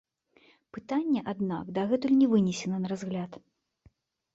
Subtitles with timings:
[0.77, 3.43] Пытанне, аднак, дагэтуль не вынесена на разгляд.